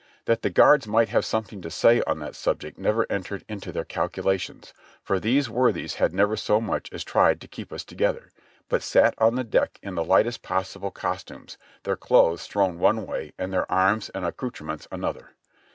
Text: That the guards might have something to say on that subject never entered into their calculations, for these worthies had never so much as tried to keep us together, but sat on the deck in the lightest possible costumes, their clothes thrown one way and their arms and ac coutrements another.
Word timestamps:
That 0.25 0.41
the 0.41 0.49
guards 0.49 0.87
might 0.87 1.09
have 1.09 1.23
something 1.25 1.61
to 1.61 1.69
say 1.69 2.01
on 2.07 2.17
that 2.17 2.35
subject 2.35 2.79
never 2.79 3.05
entered 3.07 3.45
into 3.47 3.71
their 3.71 3.85
calculations, 3.85 4.73
for 5.03 5.19
these 5.19 5.47
worthies 5.47 5.93
had 6.01 6.11
never 6.11 6.35
so 6.35 6.59
much 6.59 6.91
as 6.91 7.03
tried 7.03 7.39
to 7.39 7.47
keep 7.47 7.71
us 7.71 7.83
together, 7.83 8.31
but 8.67 8.81
sat 8.81 9.13
on 9.19 9.35
the 9.35 9.43
deck 9.43 9.77
in 9.83 9.93
the 9.93 10.03
lightest 10.03 10.41
possible 10.41 10.89
costumes, 10.89 11.59
their 11.83 11.97
clothes 11.97 12.47
thrown 12.47 12.79
one 12.79 13.05
way 13.05 13.33
and 13.37 13.53
their 13.53 13.71
arms 13.71 14.09
and 14.15 14.25
ac 14.25 14.37
coutrements 14.39 14.87
another. 14.91 15.35